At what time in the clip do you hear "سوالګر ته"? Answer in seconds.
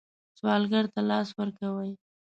0.37-1.01